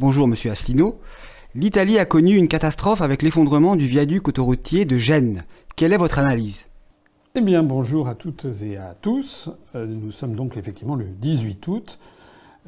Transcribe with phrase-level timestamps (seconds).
[0.00, 0.98] Bonjour Monsieur Asselineau.
[1.54, 5.42] L'Italie a connu une catastrophe avec l'effondrement du viaduc autoroutier de Gênes.
[5.76, 6.64] Quelle est votre analyse?
[7.34, 9.50] Eh bien, bonjour à toutes et à tous.
[9.74, 11.98] Euh, nous sommes donc effectivement le 18 août.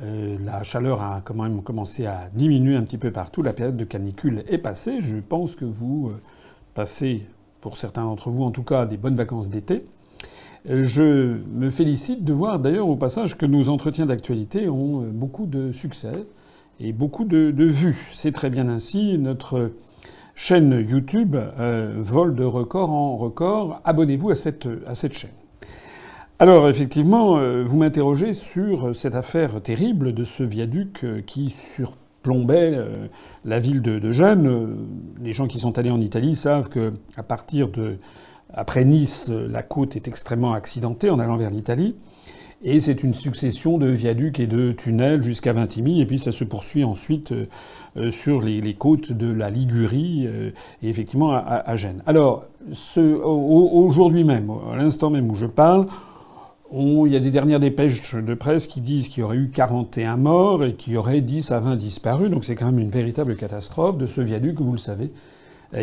[0.03, 3.41] Euh, la chaleur a quand même commencé à diminuer un petit peu partout.
[3.41, 5.01] La période de canicule est passée.
[5.01, 6.21] Je pense que vous euh,
[6.75, 7.23] passez,
[7.62, 9.87] pour certains d'entre vous en tout cas, des bonnes vacances d'été.
[10.67, 15.72] Je me félicite de voir d'ailleurs au passage que nos entretiens d'actualité ont beaucoup de
[15.72, 16.27] succès
[16.82, 18.11] et beaucoup de, vues.
[18.13, 19.17] C'est très bien ainsi.
[19.18, 19.72] Notre
[20.35, 23.81] chaîne YouTube euh, vole de record en record.
[23.85, 25.31] Abonnez-vous à cette, à cette chaîne.
[26.39, 32.78] Alors effectivement, euh, vous m'interrogez sur cette affaire terrible de ce viaduc euh, qui surplombait
[33.44, 34.77] la ville de, Gênes.
[35.20, 37.98] Les gens qui sont allés en Italie savent que à partir de
[38.55, 41.97] après Nice, la côte est extrêmement accidentée en allant vers l'Italie.
[42.64, 46.44] Et c'est une succession de viaducs et de tunnels jusqu'à Vintimille, et puis ça se
[46.44, 47.46] poursuit ensuite euh,
[47.96, 52.02] euh, sur les, côtes de la Ligurie euh, et effectivement à, Gênes.
[52.06, 52.44] Alors,
[52.86, 55.88] aujourd'hui même, à l'instant même où je parle,
[56.72, 60.16] il y a des dernières dépêches de presse qui disent qu'il y aurait eu 41
[60.16, 62.30] morts et qu'il y aurait 10 à 20 disparus.
[62.30, 65.12] Donc c'est quand même une véritable catastrophe de ce viaduc, vous le savez,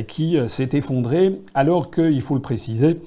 [0.08, 2.98] qui s'est effondré alors qu'il faut le préciser,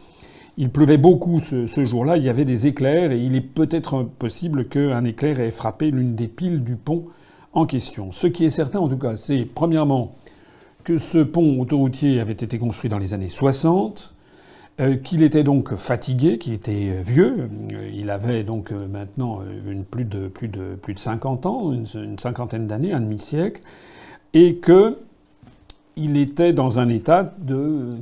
[0.57, 4.69] il pleuvait beaucoup ce, jour-là, il y avait des éclairs, et il est peut-être possible
[4.69, 7.07] qu'un éclair ait frappé l'une des piles du pont
[7.53, 8.13] en question.
[8.13, 10.15] Ce qui est certain, en tout cas, c'est premièrement
[10.85, 14.15] que ce pont autoroutier avait été construit dans les années 60,
[14.81, 17.49] euh, qu'il était donc fatigué, qu'il était vieux.
[17.93, 22.19] Il avait donc euh, maintenant euh, plus, de, plus, de, plus de 50 ans, une
[22.19, 23.61] cinquantaine d'années, un demi-siècle,
[24.35, 24.99] et que
[25.97, 27.35] il était dans un état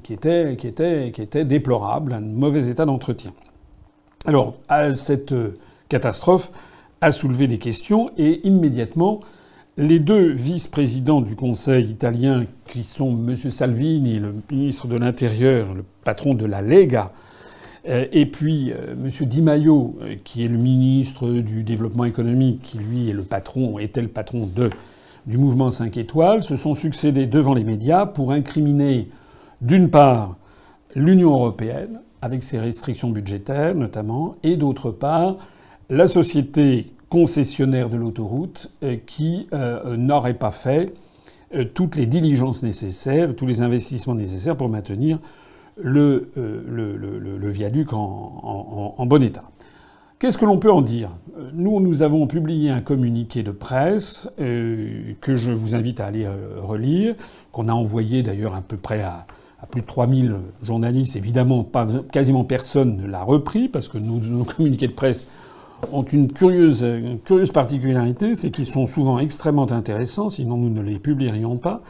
[0.03, 3.33] qui, était, déplorable, un mauvais état d'entretien.
[4.27, 4.55] Alors,
[4.95, 5.35] cette
[5.89, 6.53] catastrophe
[7.01, 9.21] a soulevé des questions et immédiatement,
[9.77, 13.35] les deux vice-présidents du Conseil italien, qui sont M.
[13.37, 17.11] Salvini, le ministre de l'Intérieur, le patron de la Lega,
[17.89, 19.27] euh, et puis euh, M.
[19.27, 23.79] Di Maio, euh, qui est le ministre du Développement économique, qui lui est le patron,
[23.79, 24.71] était le patron de
[25.27, 29.09] du mouvement 5 étoiles se sont succédés devant les médias pour incriminer,
[29.61, 30.37] d'une part,
[30.95, 35.37] l'Union européenne, avec ses restrictions budgétaires notamment, et d'autre part,
[35.89, 40.95] la société concessionnaire de l'autoroute euh, qui euh, n'aurait pas fait
[41.55, 45.19] euh, toutes les diligences nécessaires, tous les investissements nécessaires pour maintenir
[45.77, 46.31] le,
[47.51, 49.45] viaduc en bon état.
[50.21, 51.09] Qu'est-ce que l'on peut en dire?
[51.55, 56.27] Nous, nous avons publié un communiqué de presse euh, que je vous invite à aller
[56.27, 57.15] euh, relire,
[57.53, 59.25] qu'on a envoyé d'ailleurs à peu près à,
[59.71, 61.17] plus de 3000 journalistes.
[61.17, 65.27] Évidemment, pas, quasiment personne ne l'a repris parce que nos, communiqués de presse
[65.91, 66.87] ont une curieuse,
[67.25, 71.81] curieuse particularité, c'est qu'ils sont souvent extrêmement intéressants, sinon nous ne les publierions pas.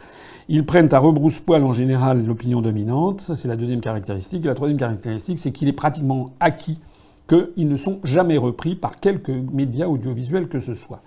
[0.49, 4.45] Ils prennent à rebrousse-poil en général l'opinion dominante, ça c'est la deuxième caractéristique.
[4.45, 6.79] La troisième caractéristique, c'est qu'il est pratiquement acquis
[7.31, 11.03] qu'ils ne sont jamais repris par quelque média audiovisuel que ce soit.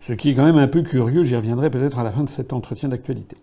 [0.00, 2.28] Ce qui est quand même un peu curieux, j'y reviendrai peut-être à la fin de
[2.28, 3.36] cet entretien d'actualité.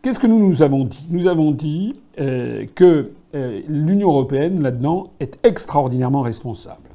[0.00, 1.06] Qu'est-ce que nous nous avons dit?
[1.10, 6.88] Nous avons dit euh, que euh, l'Union européenne, là-dedans, est extraordinairement responsable.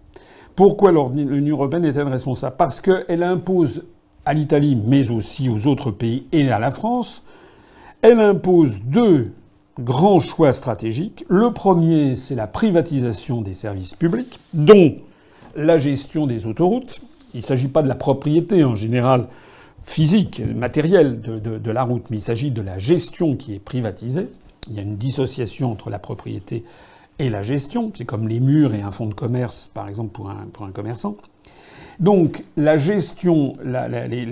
[0.56, 2.56] Pourquoi l'Union européenne est-elle responsable?
[2.58, 3.84] Parce qu'elle impose
[4.26, 7.24] à l'Italie, mais aussi aux autres pays et à la France,
[8.02, 9.32] elle impose deux
[9.80, 11.26] grand choix stratégique.
[11.28, 14.98] Le premier, c'est la privatisation des services publics, dont
[15.56, 17.00] la gestion des autoroutes.
[17.34, 19.28] Il ne s'agit pas de la propriété en général
[19.84, 24.28] physique, matérielle de, la route, mais il s'agit de la gestion qui est privatisée.
[24.70, 26.64] Il y a une dissociation entre la propriété
[27.20, 27.92] et la gestion.
[27.96, 30.72] C'est comme les murs et un fonds de commerce, par exemple, pour un, pour un
[30.72, 31.16] commerçant.
[32.00, 34.30] Donc la gestion, les,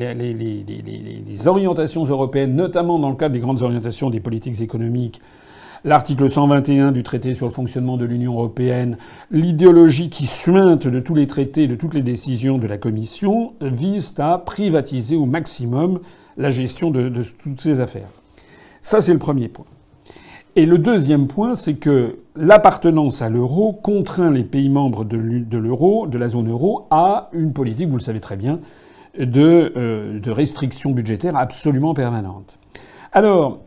[1.48, 5.20] orientations européennes, notamment dans le cadre des grandes orientations des politiques économiques,
[5.84, 8.98] l'article 121 du traité sur le fonctionnement de l'Union européenne,
[9.32, 14.14] l'idéologie qui suinte de tous les traités, de toutes les décisions de la Commission, visent
[14.20, 16.02] à privatiser au maximum
[16.38, 18.10] la gestion de toutes ces affaires.
[18.82, 19.66] Ça, c'est le premier point.
[20.58, 25.18] Et le deuxième point, c'est que l'appartenance à l'euro contraint les pays membres de
[25.58, 28.60] l'euro, de la zone euro, à une politique, vous le savez très bien,
[29.20, 32.58] de, euh, de restrictions budgétaires absolument permanentes.
[33.12, 33.60] Alors,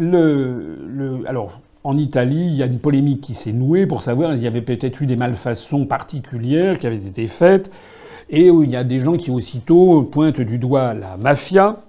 [0.00, 4.42] euh, alors, en Italie, il y a une polémique qui s'est nouée pour savoir s'il
[4.42, 7.72] y avait peut-être eu des malfaçons particulières qui avaient été faites,
[8.30, 11.82] et où il y a des gens qui aussitôt pointent du doigt la mafia,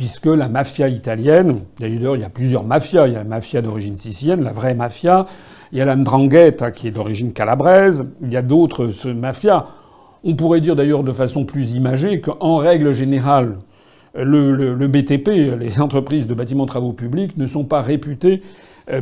[0.00, 3.60] puisque la mafia italienne, d'ailleurs il y a plusieurs mafias, il y a la mafia
[3.60, 5.26] d'origine sicilienne, la vraie mafia,
[5.72, 9.66] il y a la Ndrangheta qui est d'origine calabraise, il y a d'autres mafias.
[10.24, 13.58] On pourrait dire d'ailleurs de façon plus imagée qu'en règle générale,
[14.14, 18.40] le, BTP, les entreprises de bâtiments travaux publics, ne sont pas réputées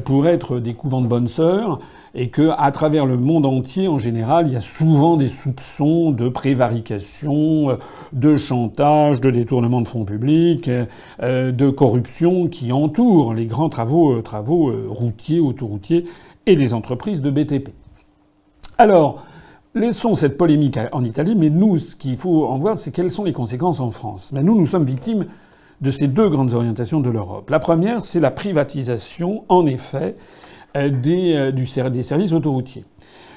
[0.05, 1.79] pour être des couvents de bonnes sœurs
[2.14, 6.11] et que, à travers le monde entier, en général, il y a souvent des soupçons
[6.11, 7.76] de prévarication, euh,
[8.12, 10.70] de chantage, de détournement de fonds publics,
[11.23, 16.06] euh, de corruption qui entourent les grands travaux, travaux routiers, autoroutiers
[16.46, 17.70] et les entreprises de BTP.
[18.79, 19.25] Alors,
[19.75, 23.25] Laissons cette polémique en Italie, mais nous, ce qu'il faut en voir, c'est quelles sont
[23.25, 24.32] les conséquences en France.
[24.32, 25.26] Mais nous, nous sommes victimes
[25.81, 27.51] de ces deux grandes orientations de l'Europe.
[27.51, 30.15] La première, c'est la privatisation, en effet,
[30.77, 32.85] euh, des, euh, des services autoroutiers.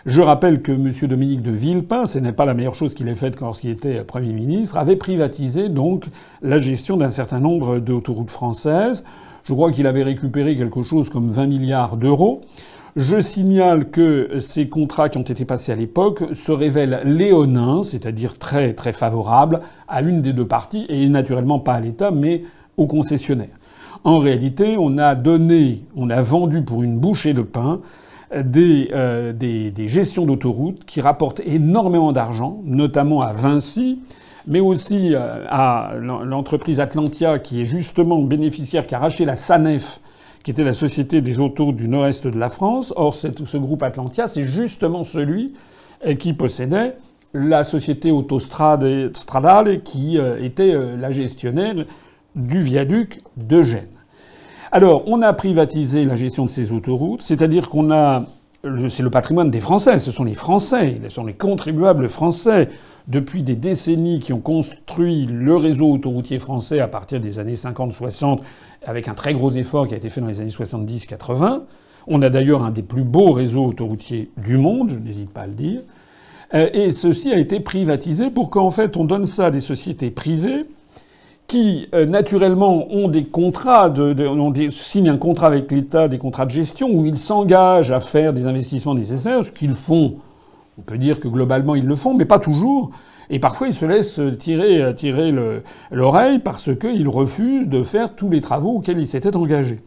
[0.06, 0.92] Je rappelle que M.
[1.08, 4.34] Dominique de Villepin, ce n'est pas la meilleure chose qu'il ait faite lorsqu'il était Premier
[4.34, 6.06] ministre, avait privatisé donc
[6.42, 9.04] la gestion d'un certain nombre d'autoroutes françaises.
[9.44, 12.42] Je crois qu'il avait récupéré quelque chose comme 20 milliards d'euros.
[12.98, 18.38] Je signale que ces contrats qui ont été passés à l'époque se révèlent léonins, c'est-à-dire
[18.38, 22.44] très très favorables à une des deux parties et naturellement pas à l'État mais
[22.76, 23.58] aux concessionnaires.
[24.04, 27.80] En réalité, on a donné, on a vendu pour une bouchée de pain
[28.36, 34.00] des, euh, des gestions d'autoroutes qui rapportent énormément d'argent, notamment à Vinci,
[34.48, 40.02] mais aussi euh, à l'entreprise Atlantia qui est justement bénéficiaire, qui a racheté la SANEF
[40.44, 42.94] qui était la Société des autoroutes du nord-est de la France.
[42.96, 45.54] Or, ce groupe Atlantia, c'est justement celui
[46.06, 46.96] euh, qui possédait
[47.34, 51.86] la société autostradale qui euh, était euh, la gestionnaire
[52.36, 53.88] du viaduc de Gênes.
[54.72, 58.26] Alors, on a privatisé la gestion de ces autoroutes, c'est-à-dire qu'on a
[58.90, 62.70] c'est le patrimoine des Français, ce sont les Français, ce sont les contribuables français
[63.08, 68.40] depuis des décennies qui ont construit le réseau autoroutier français à partir des années 50-60
[68.86, 71.62] avec un très gros effort qui a été fait dans les années 70-80.
[72.08, 75.48] On a d'ailleurs un des plus beaux réseaux autoroutiers du monde, je n'hésite pas à
[75.48, 75.82] le dire.
[76.54, 80.12] Euh, et ceci a été privatisé pour qu'en fait on donne ça à des sociétés
[80.12, 80.66] privées
[81.52, 83.94] qui euh, naturellement ont des contrats,
[84.70, 88.46] signent un contrat avec l'État, des contrats de gestion où ils s'engagent à faire des
[88.46, 90.16] investissements nécessaires, ce qu'ils font.
[90.82, 92.90] On peut dire que globalement ils le font, mais pas toujours.
[93.30, 95.34] Et parfois, ils se laissent tirer, tirer
[95.92, 99.80] l'oreille parce qu'ils refusent de faire tous les travaux auxquels ils s'étaient engagés.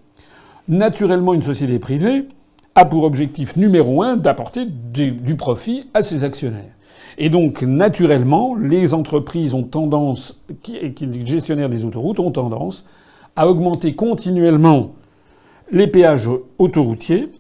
[0.69, 2.26] Naturellement, une société privée
[2.75, 6.73] a pour objectif numéro un d'apporter du, profit à ses actionnaires.
[7.19, 12.85] Et donc, naturellement, les entreprises ont tendance, les gestionnaires des autoroutes ont tendance
[13.37, 14.93] à augmenter continuellement
[15.70, 17.31] les péages autoroutiers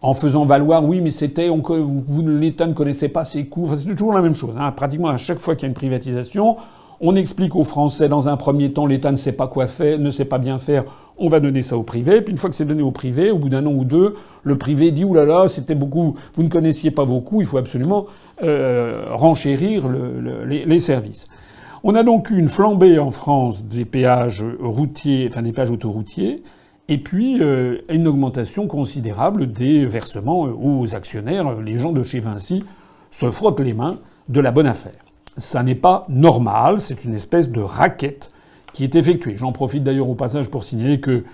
[0.00, 3.64] en faisant valoir, oui, mais c'était, vous, l'État ne connaissait pas ses coûts.
[3.64, 4.54] Enfin, c'est toujours la même chose.
[4.58, 4.70] Hein.
[4.72, 6.56] Pratiquement à chaque fois qu'il y a une privatisation,
[7.00, 10.10] on explique aux Français dans un premier temps, l'État ne sait pas quoi faire, ne
[10.10, 10.84] sait pas bien faire,
[11.16, 12.22] on va donner ça au privé.
[12.22, 14.14] Puis une fois que c'est donné au privé, au bout d'un an ou deux,
[14.44, 17.46] le privé dit, oulala, là là, c'était beaucoup, vous ne connaissiez pas vos coûts, il
[17.46, 18.06] faut absolument
[18.42, 19.88] euh, renchérir
[20.46, 21.28] les, les services.
[21.82, 26.42] On a donc eu une flambée en France des péages routiers, enfin des péages autoroutiers
[26.88, 31.60] et puis euh, une augmentation considérable des versements euh, aux actionnaires.
[31.60, 32.64] Les gens de chez Vinci
[33.10, 33.98] se frottent les mains
[34.28, 35.04] de la bonne affaire.
[35.36, 38.30] Ça n'est pas normal, c'est une espèce de raquette
[38.72, 39.36] qui est effectuée.
[39.36, 41.24] J'en profite d'ailleurs au passage pour signaler que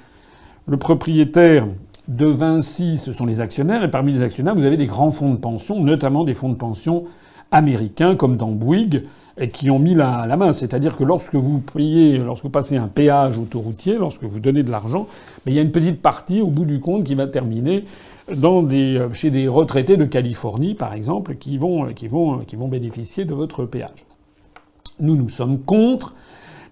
[0.67, 1.67] le propriétaire
[2.09, 5.33] de Vinci, ce sont les actionnaires, et parmi les actionnaires, vous avez des grands fonds
[5.33, 7.05] de pension, notamment des fonds de pension
[7.51, 9.05] américains comme dans Bouygues,
[9.39, 10.53] et qui ont mis la, main.
[10.53, 14.71] C'est-à-dire que lorsque vous payez, lorsque vous passez un péage autoroutier, lorsque vous donnez de
[14.71, 15.07] l'argent,
[15.47, 17.85] il y a une petite partie au bout du compte qui va terminer
[18.31, 23.65] euh, chez des retraités de Californie, par exemple, qui vont, qui vont bénéficier de votre
[23.65, 24.07] péage.
[25.01, 26.15] Nous, nous sommes contre.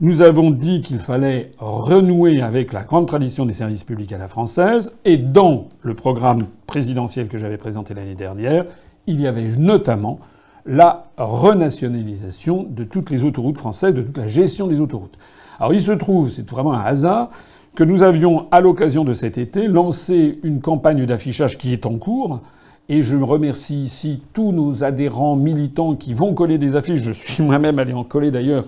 [0.01, 4.29] Nous avons dit qu'il fallait renouer avec la grande tradition des services publics à la
[4.29, 4.97] française.
[5.05, 8.65] Et dans le programme présidentiel que j'avais présenté l'année dernière,
[9.07, 10.19] il y avait notamment
[10.65, 15.19] la renationalisation de toutes les autoroutes françaises, de toute la gestion des autoroutes.
[15.59, 17.31] Alors il se trouve, c'est vraiment un hasard,
[17.75, 21.97] que nous avions, à l'occasion de cet été, lancé une campagne d'affichage qui est en
[21.97, 22.41] cours.
[22.89, 27.01] Et je remercie ici tous nos adhérents militants qui vont coller des affiches.
[27.01, 28.65] Je suis moi-même allé en coller d'ailleurs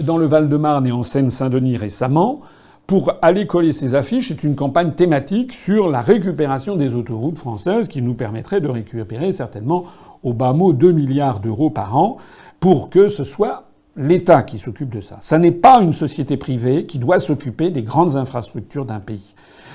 [0.00, 2.40] dans le Val-de-Marne et en Seine-Saint-Denis récemment.
[2.86, 7.86] Pour aller coller ces affiches, c'est une campagne thématique sur la récupération des autoroutes françaises
[7.86, 9.84] qui nous permettrait de récupérer certainement
[10.22, 12.16] au bas mot 2 milliards d'euros par an
[12.60, 13.64] pour que ce soit
[13.96, 15.18] l'État qui s'occupe de ça.
[15.20, 19.34] Ça n'est pas une société privée qui doit s'occuper des grandes infrastructures d'un pays.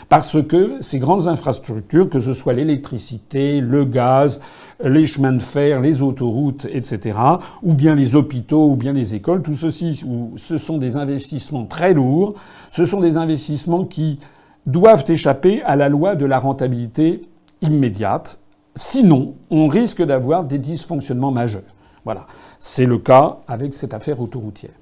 [0.10, 4.42] Parce que ces grandes infrastructures, que ce soit l'électricité, le gaz,
[4.84, 7.18] les chemins de fer, les autoroutes, etc.,
[7.62, 10.04] ou bien les hôpitaux, ou bien les écoles, tout ceci,
[10.36, 12.34] ce sont des investissements très lourds,
[12.72, 14.20] ce sont des investissements qui
[14.66, 17.22] doivent échapper à la loi de la rentabilité
[17.62, 18.40] immédiate
[18.76, 21.62] Sinon, on risque d'avoir des dysfonctionnements majeurs.
[22.06, 22.26] Voilà.
[22.60, 24.74] C'est le cas avec cette affaire autoroutière.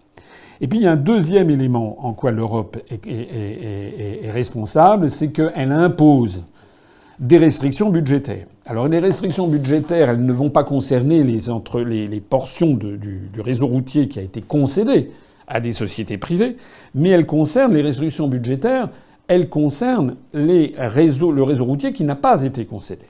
[0.61, 5.71] Et puis il y a un deuxième élément en quoi l'Europe est, responsable, c'est qu'elle
[5.71, 6.43] impose
[7.19, 8.45] des restrictions budgétaires.
[8.67, 14.19] Alors les restrictions budgétaires, elles ne vont pas concerner les, portions du, réseau routier qui
[14.19, 15.09] a été concédé
[15.47, 16.57] à des sociétés privées,
[16.93, 18.89] mais elles concernent les restrictions budgétaires,
[19.27, 23.05] elles concernent le réseau routier qui n'a pas été concédé.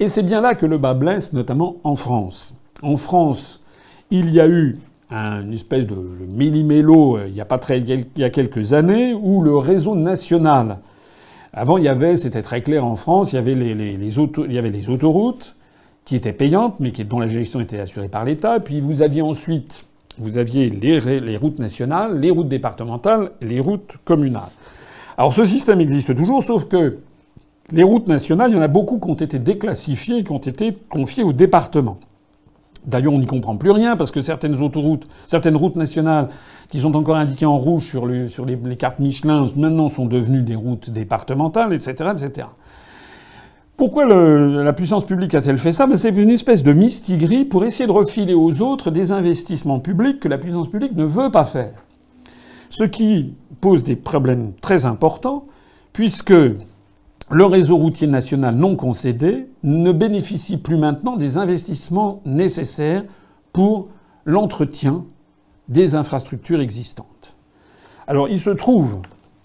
[0.00, 2.54] Et c'est bien là que le bas blesse, notamment en France.
[2.82, 3.60] En France,
[4.10, 4.78] il y a eu
[5.10, 5.96] une espèce de
[6.28, 9.94] méli-mélo euh, il y a pas très, il y a quelques années où le réseau
[9.94, 10.80] national
[11.52, 14.58] avant, il y avait, c'était très clair en France, il y avait les, il y
[14.58, 15.56] avait les autoroutes
[16.04, 18.60] qui étaient payantes, mais qui, dont la gestion était assurée par l'État.
[18.60, 19.84] Puis vous aviez ensuite,
[20.18, 24.50] vous aviez les, les, routes nationales, les routes départementales, les routes communales.
[25.16, 26.98] Alors ce système existe toujours, sauf que
[27.72, 30.76] les routes nationales, il y en a beaucoup qui ont été déclassifiées, qui ont été
[30.88, 31.98] confiées aux départements.
[32.86, 36.30] D'ailleurs, on n'y comprend plus rien parce que certaines autoroutes, certaines routes nationales
[36.70, 40.90] qui sont encore indiquées en rouge sur, les, cartes Michelin maintenant sont devenues des routes
[40.90, 42.48] départementales, etc., etc.
[43.76, 45.86] Pourquoi la puissance publique a-t-elle fait ça?
[45.86, 50.18] Ben, C'est une espèce de mistigris pour essayer de refiler aux autres des investissements publics
[50.18, 51.74] que la puissance publique ne veut pas faire.
[52.70, 55.46] Ce qui pose des problèmes très importants,
[55.92, 56.34] puisque
[57.30, 63.04] le réseau routier national non concédé ne bénéficie plus maintenant des investissements nécessaires
[63.52, 63.88] pour
[64.24, 65.04] l'entretien
[65.68, 67.34] des infrastructures existantes.
[68.06, 69.00] Alors il se trouve,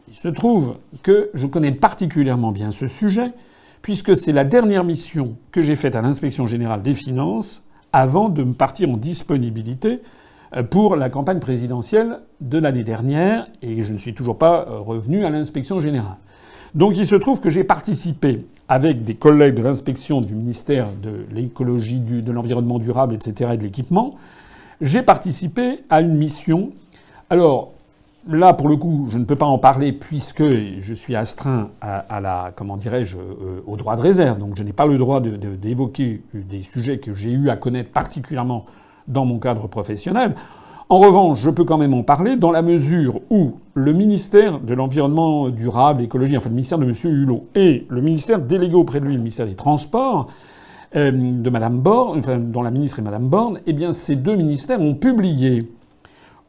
[0.07, 3.33] il se trouve que je connais particulièrement bien ce sujet
[3.81, 8.43] puisque c'est la dernière mission que j'ai faite à l'inspection générale des finances avant de
[8.43, 10.01] me partir en disponibilité
[10.55, 14.79] euh, pour la campagne présidentielle de l'année dernière et je ne suis toujours pas euh,
[14.79, 16.17] revenu à l'inspection générale.
[16.75, 21.25] Donc il se trouve que j'ai participé avec des collègues de l'inspection du ministère de
[21.31, 23.51] l'écologie, de l'environnement durable, etc.
[23.53, 24.15] et de l'équipement.
[24.81, 26.71] J'ai participé à une mission.
[27.29, 27.73] Alors
[28.27, 32.19] là, pour le coup, je ne peux pas en parler puisque je suis astreint à,
[32.19, 34.39] la, comment dirais-je, euh, au droit de réserve.
[34.39, 38.65] Donc je n'ai pas le droit d'évoquer des sujets que j'ai eu à connaître particulièrement
[39.07, 40.33] dans mon cadre professionnel.
[40.89, 44.73] En revanche, je peux quand même en parler dans la mesure où le ministère de
[44.73, 46.93] l'Environnement durable, écologie, enfin le ministère de M.
[47.03, 50.27] Hulot, et le ministère délégué auprès de lui, le ministère des Transports,
[50.95, 54.79] euh, de Borne, enfin, dont la ministre est Mme Borne, eh bien ces deux ministères
[54.81, 55.71] ont publié,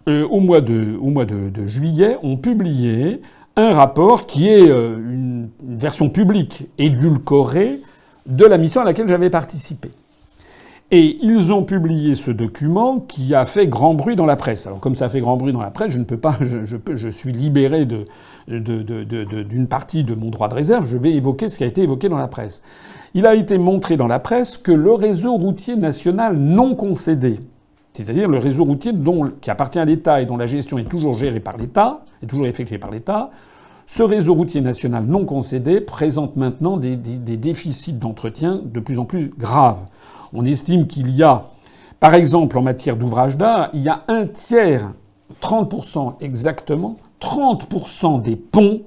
[0.09, 3.23] euh, au mois, de, au mois de, juillet, ont publié
[3.57, 7.81] un rapport qui est euh, une version publique édulcorée
[8.26, 9.91] de la mission à laquelle j'avais participé.
[10.91, 14.67] Et ils ont publié ce document qui a fait grand bruit dans la presse.
[14.67, 17.33] Alors comme ça fait grand bruit dans la presse, je ne peux pas, je, suis
[17.33, 17.87] libéré
[18.47, 20.87] d'une partie de mon droit de réserve.
[20.87, 22.62] Je vais évoquer ce qui a été évoqué dans la presse.
[23.14, 27.41] Il a été montré dans la presse que le réseau routier national non concédé,
[27.95, 28.93] c'est-à-dire le réseau routier
[29.41, 32.47] qui appartient à l'État et dont la gestion est toujours gérée par l'État, est toujours
[32.47, 33.31] effectuée par l'État,
[33.87, 39.33] ce réseau routier national non concédé présente maintenant des déficits d'entretien de plus en plus
[39.38, 39.85] graves.
[40.35, 41.50] On estime qu'il y a,
[42.00, 44.91] par exemple, en matière d'ouvrage d'art, il y a un tiers,
[45.41, 48.83] 30% exactement, 30% des ponts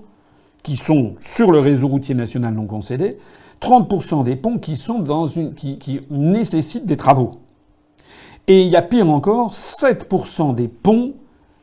[0.61, 3.17] qui sont sur le réseau routier national non concédé,
[3.61, 7.39] 30% des ponts qui sont dans une, qui, nécessitent des travaux.
[8.47, 11.13] Et il y a pire encore, 7% des ponts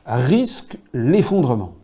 [0.07, 1.75] risquent l'effondrement.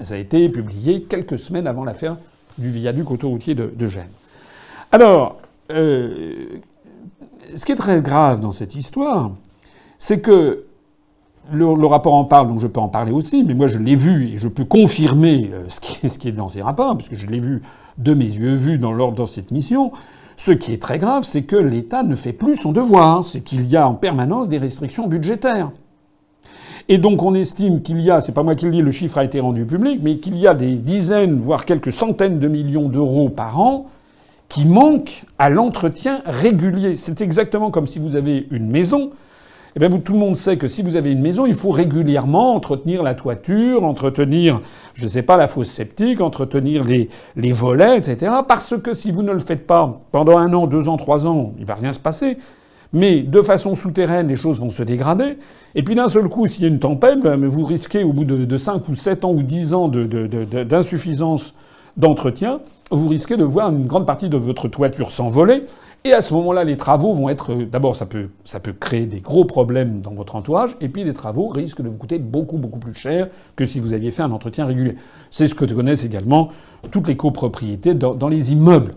[0.00, 2.16] Ça a été publié quelques semaines avant l'affaire
[2.58, 4.04] du viaduc autoroutier de, de Gênes.
[4.92, 5.38] Alors,
[5.70, 6.58] euh,
[7.54, 9.30] ce qui est très grave dans cette histoire,
[9.98, 10.64] c'est que
[11.52, 14.28] le, rapport en parle, donc je peux en parler aussi, mais moi je l'ai vu
[14.28, 15.80] et je peux confirmer euh, ce
[16.18, 17.62] qui, est, dans ces rapports, puisque je l'ai vu
[17.98, 19.92] de mes yeux vus dans, dans cette mission.
[20.36, 23.66] Ce qui est très grave, c'est que l'État ne fait plus son devoir, c'est qu'il
[23.68, 25.70] y a en permanence des restrictions budgétaires.
[26.88, 29.18] Et donc on estime qu'il y a, c'est pas moi qui le dis, le chiffre
[29.18, 32.88] a été rendu public, mais qu'il y a des dizaines, voire quelques centaines de millions
[32.88, 33.86] d'euros par an
[34.48, 36.96] qui manque à l'entretien régulier.
[36.96, 39.10] C'est exactement comme si vous avez une maison.
[39.74, 42.54] Eh bien, tout le monde sait que si vous avez une maison, il faut régulièrement
[42.54, 44.62] entretenir la toiture, entretenir,
[44.94, 48.36] je ne sais pas, la fosse septique, entretenir les, les volets, etc.
[48.48, 51.52] Parce que si vous ne le faites pas pendant un an, deux ans, trois ans,
[51.58, 52.38] il va rien se passer.
[52.94, 55.36] Mais de façon souterraine, les choses vont se dégrader.
[55.74, 58.24] Et puis d'un seul coup, s'il y a une tempête, ben, vous risquez au bout
[58.24, 61.52] de, de 5 ou 7 ans ou 10 ans d'insuffisance
[61.96, 62.60] d'entretien,
[62.90, 65.64] vous risquez de voir une grande partie de votre toiture s'envoler.
[66.04, 67.52] Et à ce moment-là, les travaux vont être.
[67.54, 70.76] D'abord, ça peut, ça peut créer des gros problèmes dans votre entourage.
[70.80, 73.92] Et puis, les travaux risquent de vous coûter beaucoup, beaucoup plus cher que si vous
[73.92, 74.96] aviez fait un entretien régulier.
[75.30, 76.50] C'est ce que connaissent également
[76.92, 78.92] toutes les copropriétés dans, dans les immeubles.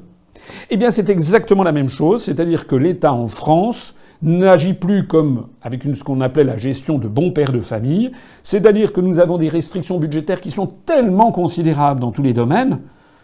[0.69, 2.21] Eh bien, c'est exactement la même chose.
[2.21, 7.07] C'est-à-dire que l'État en France n'agit plus comme avec ce qu'on appelait la gestion de
[7.07, 8.11] bon père de famille,
[8.43, 12.79] c'est-à-dire que nous avons des restrictions budgétaires qui sont tellement considérables dans tous les domaines,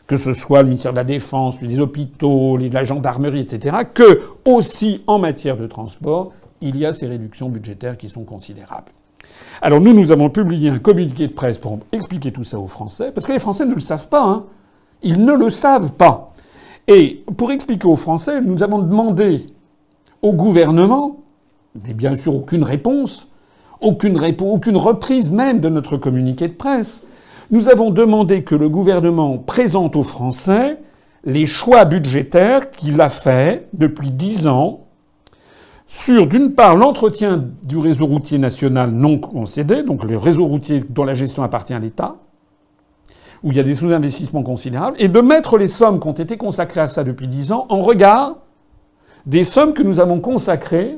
[0.07, 5.03] que ce soit le ministère de la Défense, les hôpitaux, la gendarmerie, etc., que aussi
[5.07, 8.91] en matière de transport, il y a ces réductions budgétaires qui sont considérables.
[9.61, 13.11] Alors nous, nous avons publié un communiqué de presse pour expliquer tout ça aux Français,
[13.13, 14.23] parce que les Français ne le savent pas.
[14.23, 14.45] Hein.
[15.01, 16.33] Ils ne le savent pas.
[16.87, 19.41] Et pour expliquer aux Français, nous avons demandé
[20.21, 21.17] au gouvernement,
[21.83, 23.27] mais bien sûr aucune réponse,
[23.81, 24.17] aucune,
[24.77, 27.05] reprise même de notre communiqué de presse.
[27.51, 30.79] Nous avons demandé que le gouvernement présente aux Français
[31.23, 34.81] les choix budgétaires qu'il a faits depuis dix ans
[35.87, 41.03] sur, d'une part, l'entretien du réseau routier national non concédé, donc le réseau routier dont
[41.03, 42.15] la gestion appartient à l'État,
[43.43, 46.37] où il y a des sous-investissements considérables, et de mettre les sommes qui ont été
[46.37, 48.37] consacrées à ça depuis dix ans en regard
[49.25, 50.97] des sommes que nous avons consacrées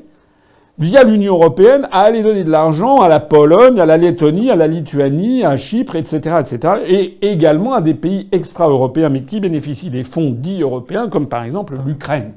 [0.77, 4.55] via l'Union européenne à aller donner de l'argent à la Pologne, à la Lettonie, à
[4.55, 9.89] la Lituanie, à Chypre, etc., etc., et également à des pays extra-européens, mais qui bénéficient
[9.89, 12.33] des fonds dits européens, comme par exemple l'Ukraine.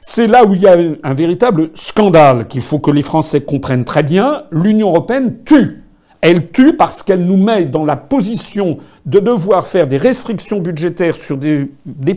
[0.00, 3.84] C'est là où il y a un véritable scandale qu'il faut que les Français comprennent
[3.84, 4.44] très bien.
[4.52, 5.82] L'Union européenne tue.
[6.28, 11.14] Elle tue parce qu'elle nous met dans la position de devoir faire des restrictions budgétaires
[11.14, 11.68] sur des,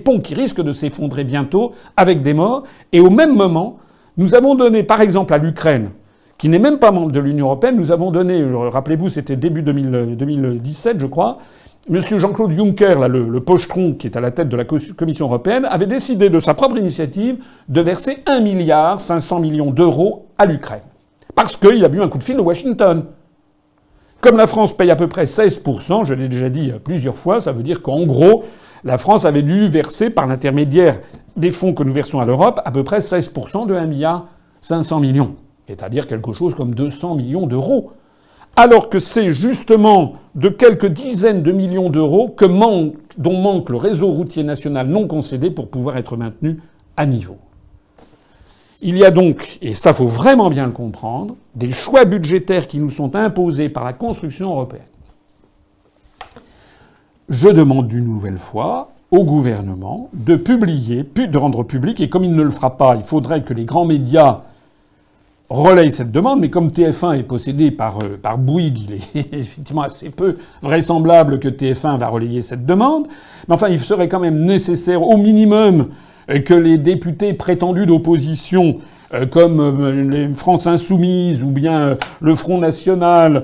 [0.03, 2.63] ponts qui risquent de s'effondrer bientôt avec des morts.
[2.91, 3.75] Et au même moment,
[4.17, 5.91] nous avons donné, par exemple, à l'Ukraine,
[6.39, 10.99] qui n'est même pas membre de l'Union européenne, nous avons donné, rappelez-vous, c'était début 2017,
[10.99, 11.37] je crois,
[11.87, 15.85] Monsieur Jean-Claude Juncker, le, pochetron qui est à la tête de la Commission européenne, avait
[15.85, 20.81] décidé de sa propre initiative de verser 1 milliard 500 millions d'euros à l'Ukraine.
[21.35, 23.05] Parce qu'il a eu un coup de fil de Washington.
[24.21, 27.53] Comme la France paye à peu près 16%, je l'ai déjà dit plusieurs fois, ça
[27.53, 28.43] veut dire qu'en gros,
[28.83, 30.99] la France avait dû verser par l'intermédiaire
[31.37, 34.27] des fonds que nous versons à l'Europe à peu près 16% de 1 milliard
[34.61, 35.35] 500 millions.
[35.67, 37.91] C'est-à-dire quelque chose comme 200 millions d'euros
[38.55, 42.35] alors que c'est justement de quelques dizaines de millions d'euros
[43.17, 46.59] dont manque le réseau routier national non concédé pour pouvoir être maintenu
[46.97, 47.37] à niveau.
[48.81, 52.79] Il y a donc, et ça faut vraiment bien le comprendre, des choix budgétaires qui
[52.79, 54.83] nous sont imposés par la construction européenne.
[57.27, 62.33] Je demande d'une nouvelle fois au gouvernement de publier, de rendre public, et comme il
[62.33, 64.41] ne le fera pas, il faudrait que les grands médias
[65.49, 69.81] relaye cette demande, mais comme TF1 est possédé par, euh, par Bouygues, il est effectivement
[69.81, 73.07] assez peu vraisemblable que TF1 va relayer cette demande.
[73.47, 75.89] Mais enfin, il serait quand même nécessaire, au minimum,
[76.45, 78.77] que les députés prétendus d'opposition,
[79.13, 83.43] euh, comme les France Insoumise, ou bien le Front National,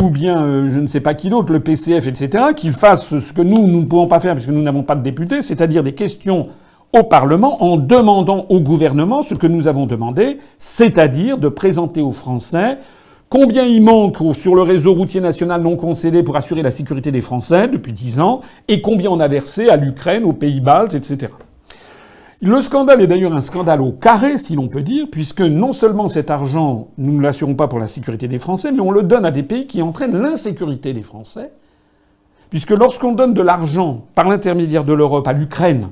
[0.00, 3.42] ou bien je ne sais pas qui d'autre, le PCF, etc., qu'ils fassent ce que
[3.42, 6.46] nous, nous ne pouvons pas faire puisque nous n'avons pas de députés, c'est-à-dire des questions
[6.94, 12.12] au Parlement en demandant au gouvernement ce que nous avons demandé, c'est-à-dire de présenter aux
[12.12, 12.78] Français
[13.28, 17.20] combien il manque sur le réseau routier national non concédé pour assurer la sécurité des
[17.20, 21.32] Français depuis dix ans, et combien on a versé à l'Ukraine, aux Pays-Baltes, etc.
[22.40, 26.08] Le scandale est d'ailleurs un scandale au carré, si l'on peut dire, puisque non seulement
[26.08, 29.24] cet argent, nous ne l'assurons pas pour la sécurité des Français, mais on le donne
[29.24, 31.52] à des pays qui entraînent l'insécurité des Français,
[32.50, 35.90] puisque lorsqu'on donne de l'argent par l'intermédiaire de l'Europe à l'Ukraine,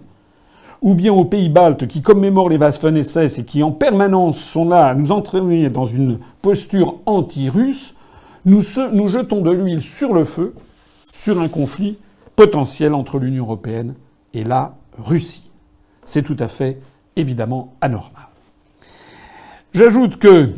[0.82, 4.86] ou bien aux pays baltes qui commémorent les Waffen-SS et qui en permanence sont là
[4.86, 7.94] à nous entraîner dans une posture anti-russe,
[8.44, 10.54] nous, nous jetons de l'huile sur le feu
[11.12, 11.98] sur un conflit
[12.34, 13.94] potentiel entre l'Union européenne
[14.34, 15.51] et la Russie.
[16.04, 16.80] C'est tout à fait
[17.16, 18.26] évidemment anormal.
[19.74, 20.50] J'ajoute que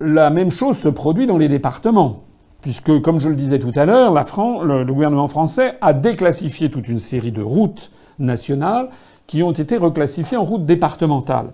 [0.00, 2.24] la même chose se produit dans les départements,
[2.60, 6.98] puisque, comme je le disais tout à l'heure, le, gouvernement français a déclassifié toute une
[6.98, 8.90] série de routes nationales
[9.26, 11.52] qui ont été reclassifiés en routes départementales.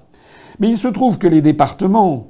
[0.58, 2.28] Mais il se trouve que les départements,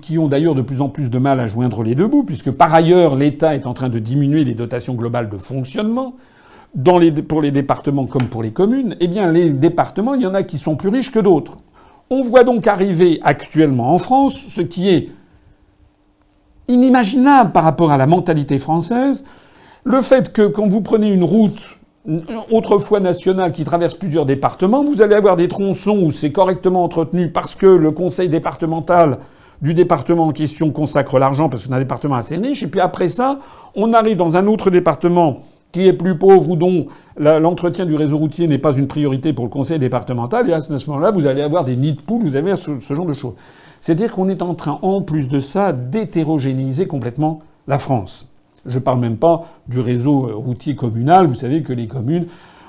[0.00, 2.50] qui ont d'ailleurs de plus en plus de mal à joindre les deux bouts, puisque
[2.50, 6.14] par ailleurs l'État est en train de diminuer les dotations globales de fonctionnement,
[6.74, 10.42] pour les départements comme pour les communes, eh bien les départements, il y en a
[10.42, 11.58] qui sont plus riches que d'autres.
[12.10, 15.10] On voit donc arriver actuellement en France ce qui est
[16.68, 19.24] inimaginable par rapport à la mentalité française,
[19.84, 21.78] le fait que quand vous prenez une route
[22.50, 27.30] autrefois nationale qui traverse plusieurs départements, vous allez avoir des tronçons où c'est correctement entretenu
[27.30, 29.18] parce que le conseil départemental
[29.60, 32.64] du département en question consacre l'argent parce que c'est un département assez riche.
[32.64, 33.38] Et puis après ça,
[33.76, 38.18] on arrive dans un autre département qui est plus pauvre ou dont l'entretien du réseau
[38.18, 40.48] routier n'est pas une priorité pour le conseil départemental.
[40.48, 43.06] Et à ce moment-là, vous allez avoir des nids de poules, vous avez ce, genre
[43.06, 43.34] de choses.
[43.80, 48.28] C'est-à-dire qu'on est en train, en plus de ça, d'hétérogénéiser complètement la France.
[48.64, 51.26] Je parle même pas du réseau euh, routier communal.
[51.26, 52.26] Vous savez que les communes,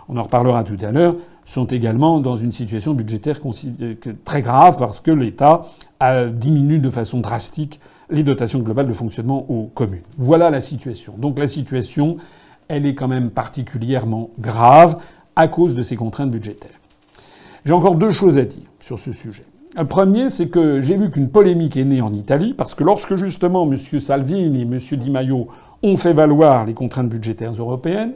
[0.10, 3.40] on en reparlera tout à l'heure, sont également dans une situation budgétaire
[4.24, 5.64] très grave parce que l'État
[6.34, 10.04] diminue de façon drastique les dotations globales de fonctionnement aux communes.
[10.18, 11.16] Voilà la situation.
[11.18, 12.18] Donc la situation,
[12.68, 14.98] elle est quand même particulièrement grave
[15.36, 16.80] à cause de ces contraintes budgétaires.
[17.66, 19.44] J'ai encore deux choses à dire sur ce sujet.
[19.76, 23.16] Le premier, c'est que j'ai vu qu'une polémique est née en Italie, parce que lorsque
[23.16, 23.78] justement M.
[23.78, 24.78] Salvini et M.
[24.78, 25.48] Di Maio
[25.82, 28.14] ont fait valoir les contraintes budgétaires européennes,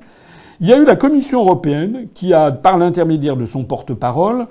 [0.59, 4.47] il y a eu la Commission européenne qui a, par l'intermédiaire de son porte-parole,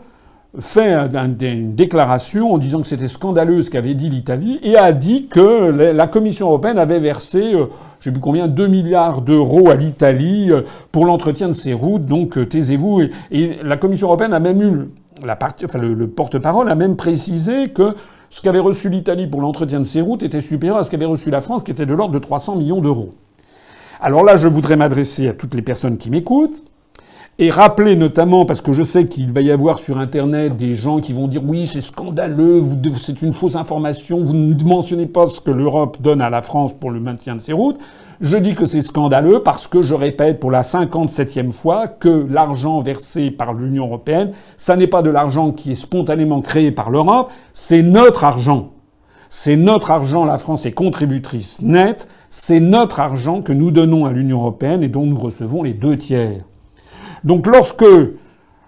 [0.61, 5.27] fait une déclaration en disant que c'était scandaleux ce qu'avait dit l'Italie et a dit
[5.29, 7.67] que la Commission européenne avait versé, euh,
[8.01, 12.07] je sais plus combien, 2 milliards d'euros à l'Italie euh, pour l'entretien de ses routes.
[12.07, 13.03] Donc euh, taisez-vous.
[13.31, 14.89] Et, la Commission européenne a même eu
[15.25, 17.95] la enfin le, le porte-parole a même précisé que
[18.31, 21.31] ce qu'avait reçu l'Italie pour l'entretien de ses routes était supérieur à ce qu'avait reçu
[21.31, 23.11] la France, qui était de l'ordre de 300 millions d'euros.
[24.01, 26.65] Alors là, je voudrais m'adresser à toutes les personnes qui m'écoutent
[27.39, 31.01] et rappeler notamment, parce que je sais qu'il va y avoir sur Internet des gens
[31.01, 32.63] qui vont dire oui, c'est scandaleux,
[32.99, 36.73] c'est une fausse information, vous ne mentionnez pas ce que l'Europe donne à la France
[36.73, 37.79] pour le maintien de ses routes.
[38.23, 42.81] Je dis que c'est scandaleux parce que je répète pour la 57e fois que l'argent
[42.81, 47.31] versé par l'Union européenne, ça n'est pas de l'argent qui est spontanément créé par l'Europe,
[47.53, 48.73] c'est notre argent.
[49.29, 54.13] C'est notre argent, la France est contributrice nette, c'est notre argent que nous donnons à
[54.13, 56.45] l'Union européenne et dont nous recevons les deux tiers.
[57.27, 57.85] Donc lorsque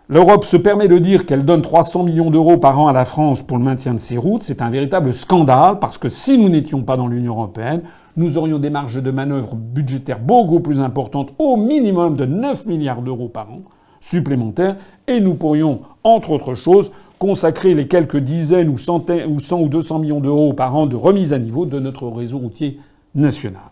[0.09, 3.41] l'Europe se permet de dire qu'elle donne 300 millions d'euros par an à la France
[3.41, 6.83] pour le maintien de ses routes, c'est un véritable scandale, parce que si nous n'étions
[6.83, 7.83] pas dans l'Union européenne,
[8.17, 13.03] nous aurions des marges de manœuvre budgétaires beaucoup plus importantes, au minimum de 9 milliards
[13.03, 13.61] d'euros par an
[14.01, 14.75] supplémentaires,
[15.07, 16.91] et nous pourrions, entre autres choses,
[17.21, 20.97] consacrer les quelques dizaines ou centaines ou 100 ou 200 millions d'euros par an de
[20.97, 22.81] remise à niveau de notre réseau routier
[23.15, 23.63] national.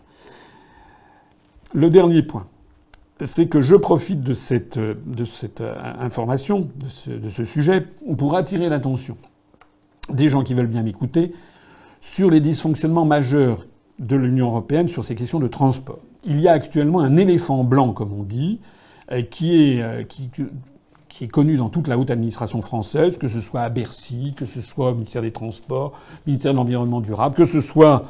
[1.73, 2.45] Le dernier point
[3.25, 4.93] c'est que je profite de cette, euh,
[5.99, 7.85] information, de ce, sujet,
[8.17, 9.17] pour attirer l'attention
[10.11, 11.33] des gens qui veulent bien m'écouter
[11.99, 13.65] sur les dysfonctionnements majeurs
[13.99, 15.99] de l'Union européenne sur ces questions de transport.
[16.25, 18.59] Il y a actuellement un éléphant blanc, comme on dit,
[19.11, 23.41] euh, qui est, euh, qui est connu dans toute la haute administration française, que ce
[23.41, 27.35] soit à Bercy, que ce soit au ministère des Transports, au ministère de l'Environnement durable,
[27.35, 28.05] que ce soit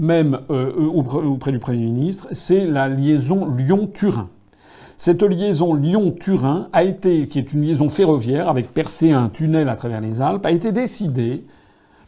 [0.00, 4.28] même auprès du Premier ministre, c'est la liaison Lyon-Turin.
[4.98, 9.76] Cette liaison Lyon-Turin a été, qui est une liaison ferroviaire avec percé un tunnel à
[9.76, 11.44] travers les Alpes, a été décidée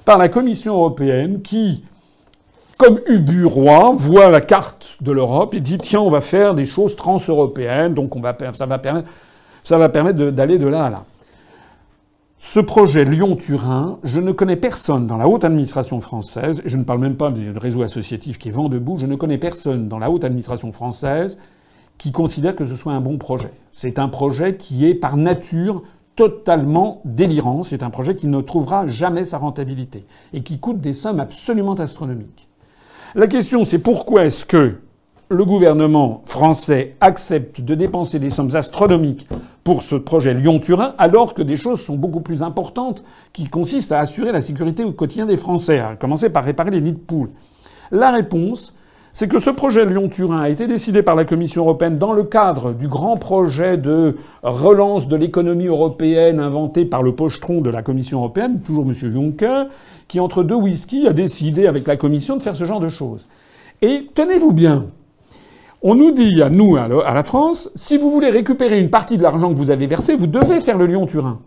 [0.05, 1.85] par la Commission européenne qui,
[2.79, 6.65] comme Ubu Roi, voit la carte de l'Europe et dit tiens, on va faire des
[6.65, 8.13] choses trans-européennes, donc
[8.59, 9.09] ça va permettre,
[9.63, 11.05] ça va permettre d'aller de, là à là.
[12.41, 16.83] Ce projet Lyon-Turin, je ne connais personne dans la haute administration française, et je ne
[16.83, 20.01] parle même pas du réseau associatif qui est vent debout, je ne connais personne dans
[20.01, 21.39] la haute administration française
[22.01, 23.53] qui considère que ce soit un bon projet.
[23.71, 25.83] C'est un projet qui est par nature
[26.17, 27.63] totalement délirant.
[27.63, 31.75] C'est un projet qui ne trouvera jamais sa rentabilité et qui coûte des sommes absolument
[31.75, 32.49] astronomiques.
[33.15, 34.77] La question, c'est pourquoi est-ce que
[35.29, 39.29] le gouvernement français accepte de dépenser des sommes astronomiques
[39.63, 43.99] pour ce projet Lyon-Turin, alors que des choses sont beaucoup plus importantes qui consistent à
[43.99, 47.31] assurer la sécurité au quotidien des Français, à commencer par réparer les nids de poules?
[47.91, 48.73] La réponse,
[49.13, 52.73] c'est que ce projet Lyon-Turin a été décidé par la Commission européenne dans le cadre
[52.73, 58.19] du grand projet de relance de l'économie européenne inventé par le pochetron de la Commission
[58.19, 58.95] européenne, toujours M.
[58.95, 59.67] Juncker,
[60.07, 63.27] qui entre deux whisky a décidé avec la Commission de faire ce genre de choses.
[63.83, 64.87] Et tenez-vous bien,
[65.83, 69.23] on nous dit à nous, à la France, si vous voulez récupérer une partie de
[69.23, 71.41] l'argent que vous avez versé, vous devez faire le Lyon-Turin.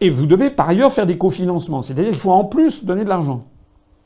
[0.00, 3.08] Et vous devez par ailleurs faire des cofinancements, c'est-à-dire qu'il faut en plus donner de
[3.08, 3.44] l'argent.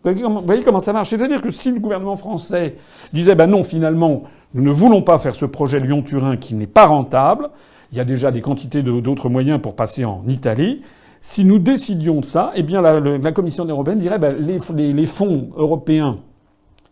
[0.05, 2.77] Vous voyez comment ça marche C'est-à-dire que si le gouvernement français
[3.12, 6.85] disait ben non, finalement, nous ne voulons pas faire ce projet Lyon-Turin qui n'est pas
[6.85, 7.49] rentable,
[7.90, 10.83] il y a déjà des quantités d'autres moyens pour passer en Italie.
[11.21, 16.17] Si nous décidions de ça, eh bien la, Commission européenne dirait ben, les, fonds européens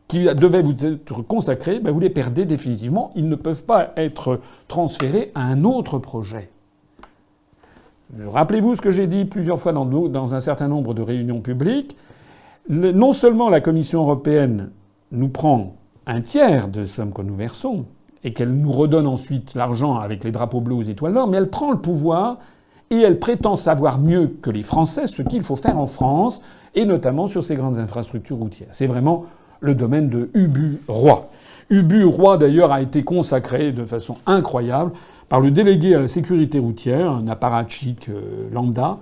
[0.09, 3.11] qui devaient vous être consacrés, ben, vous les perdez définitivement.
[3.15, 6.49] Ils ne peuvent pas être transférés à un autre projet.
[8.27, 11.97] Rappelez-vous ce que j'ai dit plusieurs fois dans, dans un certain nombre de réunions publiques
[12.69, 14.71] non seulement la Commission européenne
[15.11, 17.87] nous prend un tiers de somme que nous versons,
[18.25, 21.51] et qu'elle nous redonne ensuite l'argent avec les drapeaux bleus aux étoiles d'or, mais elle
[21.51, 22.39] prend le pouvoir
[22.91, 26.43] et elle prétend savoir mieux que les Français ce qu'il faut faire en France,
[26.75, 28.69] et notamment sur ces grandes infrastructures routières.
[28.73, 29.25] C'est vraiment
[29.61, 31.29] le domaine de Ubu Roi.
[31.71, 34.93] Ubu Roi, d'ailleurs, a été consacré de façon incroyable
[35.29, 38.99] par le délégué à la sécurité routière, un apparatchik euh, lambda,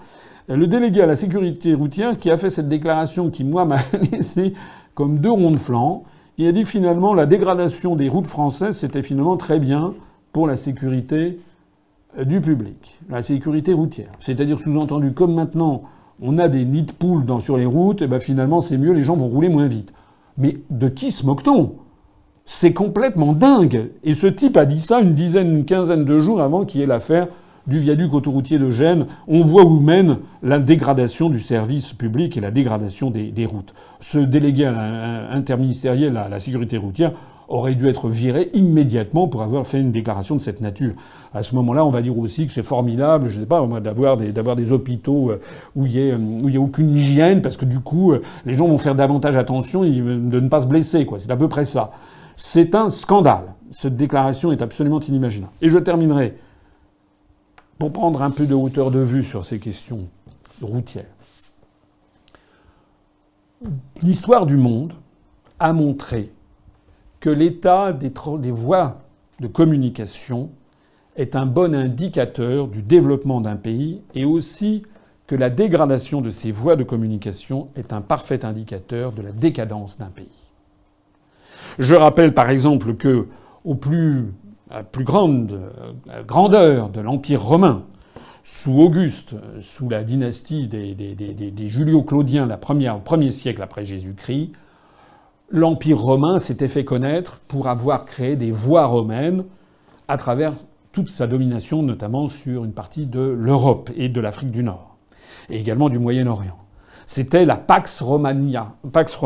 [0.49, 3.79] le délégué à la sécurité routière qui a fait cette déclaration qui, moi, m'a
[4.13, 4.55] laissé
[4.95, 6.05] comme deux ronds de flanc.
[6.39, 9.95] Il a dit finalement la dégradation des routes françaises, c'était finalement très bien
[10.33, 11.39] pour la sécurité
[12.25, 14.11] du public, la sécurité routière.
[14.19, 15.83] C'est-à-dire sous-entendu, comme maintenant
[16.23, 19.05] on a des nids de poules sur les routes, et ben finalement c'est mieux, les
[19.05, 19.93] gens vont rouler moins vite.
[20.39, 21.75] Mais de qui se moque-t-on?
[22.45, 23.91] C'est complètement dingue.
[24.03, 26.85] Et ce type a dit ça une dizaine, une quinzaine de jours avant qu'il y
[26.85, 27.29] ait l'affaire
[27.67, 29.07] du viaduc autoroutier de Gênes.
[29.29, 33.75] On voit où mène la dégradation du service public et la dégradation des, routes.
[34.01, 37.13] Ce délégué interministériel à la sécurité routière
[37.51, 40.95] aurait dû être viré immédiatement pour avoir fait une déclaration de cette nature.
[41.35, 44.17] À ce moment-là, on va dire aussi que c'est formidable, je ne sais pas, d'avoir
[44.17, 45.41] des, d'avoir des hôpitaux euh,
[45.75, 48.79] où il n'y a, a, aucune hygiène, parce que du coup, euh, les gens vont
[48.79, 51.05] faire davantage attention de ne pas se blesser.
[51.05, 51.19] Quoi.
[51.19, 51.91] C'est à peu près ça.
[52.37, 53.55] C'est un scandale.
[53.71, 55.53] Cette déclaration est absolument inimaginable.
[55.61, 56.37] Et je terminerai,
[57.81, 60.07] pour prendre un peu de hauteur de vue sur ces questions
[60.61, 61.07] routières.
[64.03, 64.93] L'histoire du monde
[65.59, 66.31] a montré
[67.21, 68.11] que l'état des,
[68.51, 68.99] voies
[69.41, 70.51] de communication
[71.17, 74.83] est un bon indicateur du développement d'un pays et aussi
[75.27, 79.97] que la dégradation de ces voies de communication est un parfait indicateur de la décadence
[79.97, 80.29] d'un pays.
[81.79, 83.27] Je rappelle par exemple que
[83.65, 84.33] au plus,
[84.93, 87.85] plus grande euh, grandeur de l'Empire romain,
[88.43, 94.53] sous Auguste, sous la dynastie des, des Julio-Claudiens, la première, au premier siècle après Jésus-Christ,
[95.51, 99.45] l'Empire romain s'était fait connaître pour avoir créé des voies romaines
[100.09, 100.55] à travers
[100.93, 104.97] toute sa domination, notamment sur une partie de l'Europe et de l'Afrique du Nord,
[105.49, 106.57] et également du Moyen-Orient.
[107.07, 109.19] C'était la Pax Romania, Pax,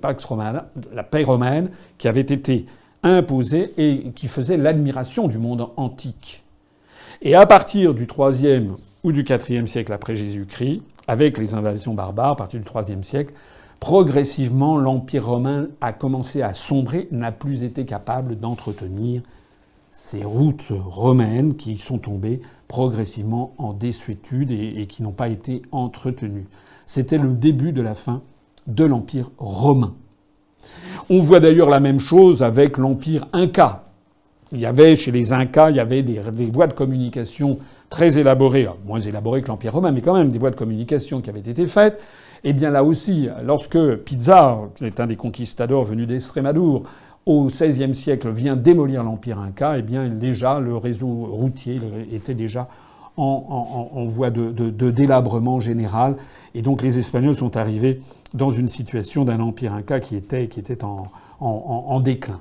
[0.00, 2.66] Pax Romana, la paix romaine, qui avait été
[3.02, 6.44] imposée et qui faisait l'admiration du monde antique.
[7.20, 8.70] Et à partir du IIIe
[9.04, 13.34] ou du IVe siècle après Jésus-Christ, avec les invasions barbares, à partir du IIIe siècle,
[13.80, 19.22] progressivement, l'Empire romain a commencé à sombrer, n'a plus été capable d'entretenir
[19.92, 26.46] ces routes romaines qui sont tombées progressivement en désuétude et, qui n'ont pas été entretenues.
[26.86, 28.22] C'était le début de la fin
[28.66, 29.94] de l'Empire romain.
[31.10, 33.84] On voit d'ailleurs la même chose avec l'Empire inca.
[34.52, 36.20] Il y avait chez les Incas, il y avait des,
[36.52, 40.50] voies de communication très élaborées, moins élaborées que l'Empire romain, mais quand même des voies
[40.50, 41.98] de communication qui avaient été faites.
[42.44, 46.82] Eh bien là aussi, lorsque Pizarro, qui est un des conquistadors venus d'Estrémadure,
[47.24, 51.80] au XVIe siècle vient démolir l'Empire Inca, eh bien déjà le réseau routier
[52.12, 52.68] était déjà
[53.16, 56.16] en, voie de, délabrement général.
[56.54, 58.00] Et donc les Espagnols sont arrivés
[58.34, 62.40] dans une situation d'un Empire Inca qui était, qui était en, déclin.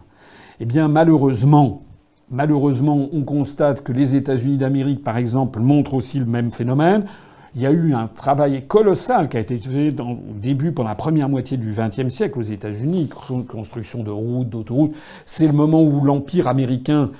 [0.60, 1.84] Eh bien malheureusement,
[2.30, 7.06] malheureusement, on constate que les États-Unis d'Amérique, par exemple, montrent aussi le même phénomène.
[7.54, 10.96] Il y a eu un travail colossal qui a été fait au début, pendant la
[10.96, 13.10] première moitié du XXe siècle aux États-Unis,
[13.50, 14.94] construction de routes, d'autoroutes.
[15.26, 17.12] C'est le moment où l'empire américain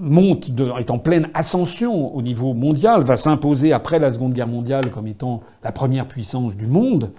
[0.00, 4.90] monte, est en pleine ascension au niveau mondial, va s'imposer après la Seconde Guerre mondiale
[4.90, 7.12] comme étant la première puissance du monde.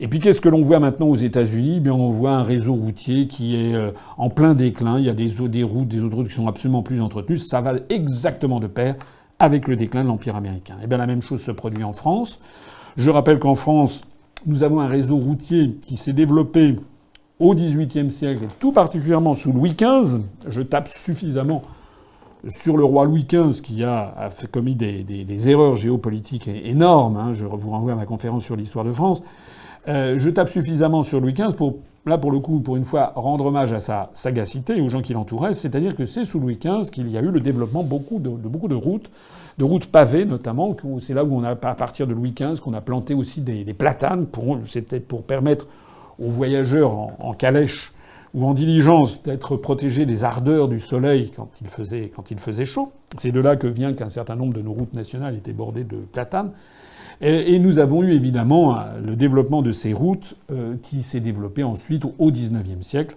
[0.00, 1.76] Et puis qu'est-ce que l'on voit maintenant aux États-Unis?
[1.78, 4.98] Eh Bien, on voit un réseau routier qui est euh, en plein déclin.
[4.98, 7.38] Il y a des, des routes, des autoroutes qui sont absolument plus entretenues.
[7.38, 8.94] Ça va exactement de pair
[9.40, 10.74] avec le déclin de l'Empire américain.
[10.80, 12.38] Et eh bien la même chose se produit en France.
[12.96, 14.04] Je rappelle qu'en France,
[14.46, 16.76] nous avons un réseau routier qui s'est développé
[17.40, 20.22] au XVIIIe siècle, et tout particulièrement sous Louis XV.
[20.48, 21.62] Je tape suffisamment
[22.46, 27.16] sur le roi Louis XV qui a, commis des, erreurs géopolitiques énormes.
[27.16, 27.34] Hein.
[27.34, 29.22] Je vous renvoie à ma conférence sur l'histoire de France.
[29.88, 33.12] Euh, je tape suffisamment sur Louis XV pour, là pour le coup, pour une fois,
[33.16, 35.54] rendre hommage à sa sagacité et aux gens qui l'entouraient.
[35.54, 38.68] C'est-à-dire que c'est sous Louis XV qu'il y a eu le développement beaucoup de, beaucoup
[38.68, 39.10] de routes,
[39.56, 40.76] de routes pavées notamment.
[41.00, 43.64] C'est là où on a, à partir de Louis XV, qu'on a planté aussi des,
[43.74, 44.26] platanes.
[44.66, 45.66] C'était pour permettre
[46.18, 47.92] aux voyageurs en, calèche
[48.34, 52.64] ou en diligence d'être protégés des ardeurs du soleil quand il faisait, quand il faisait
[52.64, 52.92] chaud.
[53.16, 55.96] C'est de là que vient qu'un certain nombre de nos routes nationales étaient bordées de
[55.96, 56.52] platanes.
[57.20, 61.64] Et, nous avons eu évidemment euh, le développement de ces routes euh, qui s'est développé
[61.64, 63.16] ensuite au XIXe siècle,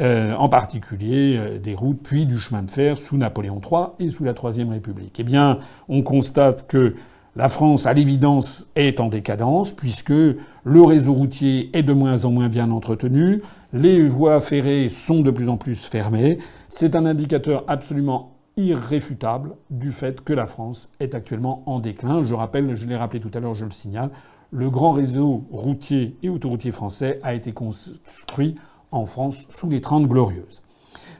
[0.00, 4.22] euh, en particulier des routes puis du chemin de fer sous Napoléon III et sous
[4.24, 5.16] la Troisième République.
[5.18, 6.94] Eh bien, on constate que
[7.34, 12.30] la France, à l'évidence, est en décadence puisque le réseau routier est de moins en
[12.30, 16.38] moins bien entretenu, les voies ferrées sont de plus en plus fermées.
[16.68, 22.22] C'est un indicateur absolument irréfutable du fait que la France est actuellement en déclin.
[22.22, 24.10] Je rappelle, je l'ai rappelé tout à l'heure, je le signale,
[24.50, 28.56] le grand réseau routier et autoroutier français a été construit
[28.90, 30.62] en France sous les Trente Glorieuses.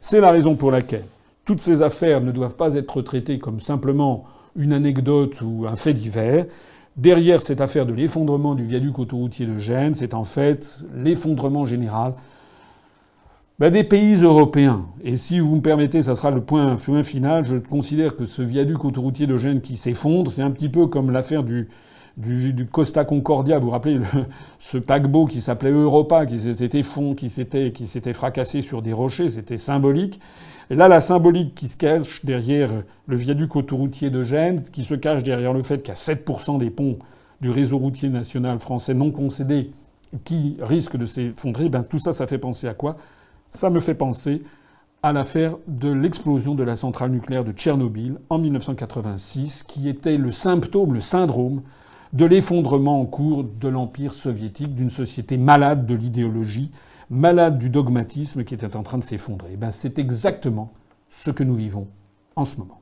[0.01, 1.07] C'est la raison pour laquelle
[1.47, 5.95] toutes ces affaires ne doivent pas être traitées comme simplement une anecdote ou un fait
[5.95, 6.45] divers.
[6.99, 12.13] Derrière cette affaire de l'effondrement du viaduc autoroutier de Gênes, c'est en fait l'effondrement général
[13.63, 14.87] ben, Des pays européens.
[15.05, 17.45] Et si vous me permettez, ça sera le point, final.
[17.45, 21.13] Je considère que ce viaduc autoroutier de Gênes qui s'effondre, c'est un petit peu comme
[21.13, 21.69] l'affaire du,
[22.73, 23.61] Costa Concordia.
[23.61, 24.01] Vous vous rappelez
[24.59, 28.93] ce paquebot qui s'appelait Europa, qui s'était fond, qui s'était, qui s'était fracassé sur des
[28.93, 29.31] rochers.
[29.31, 30.19] C'était symbolique.
[30.69, 32.71] Et là, la symbolique qui se cache derrière
[33.07, 36.59] le viaduc autoroutier de Gênes, qui se cache derrière le fait qu'il y a 7%
[36.59, 36.99] des ponts
[37.41, 39.71] du réseau routier national français non concédés
[40.25, 42.97] qui risquent de s'effondrer, ben, tout ça, ça fait penser à quoi?
[43.55, 44.43] Ça me fait penser
[45.03, 50.31] à l'affaire de l'explosion de la centrale nucléaire de Tchernobyl en 1986, qui était le
[50.31, 51.63] symptôme, le syndrome
[52.15, 56.71] de l'effondrement en cours de l'Empire soviétique, d'une société malade de l'idéologie,
[57.11, 59.57] malade du dogmatisme qui était en train de s'effondrer.
[59.57, 60.73] Ben, c'est exactement
[61.11, 61.89] ce que nous vivons
[62.37, 62.82] en ce moment.